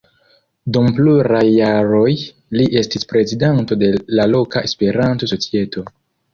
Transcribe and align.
Dum 0.77 0.87
pluraj 0.99 1.41
jaroj 1.49 2.07
li 2.59 2.67
estis 2.83 3.07
prezidanto 3.13 3.81
de 3.85 3.93
la 4.17 4.29
loka 4.35 4.67
Esperanto-societo. 4.73 5.89